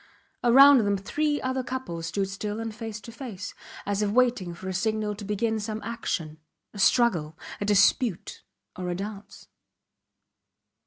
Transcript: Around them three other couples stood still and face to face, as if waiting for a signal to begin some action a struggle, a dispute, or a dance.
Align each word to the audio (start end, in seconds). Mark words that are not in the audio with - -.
Around 0.43 0.79
them 0.79 0.97
three 0.97 1.39
other 1.41 1.61
couples 1.61 2.07
stood 2.07 2.27
still 2.27 2.59
and 2.59 2.73
face 2.73 2.99
to 3.01 3.11
face, 3.11 3.53
as 3.85 4.01
if 4.01 4.09
waiting 4.09 4.51
for 4.55 4.67
a 4.67 4.73
signal 4.73 5.13
to 5.13 5.23
begin 5.23 5.59
some 5.59 5.79
action 5.83 6.39
a 6.73 6.79
struggle, 6.79 7.37
a 7.59 7.65
dispute, 7.65 8.41
or 8.75 8.89
a 8.89 8.95
dance. 8.95 9.47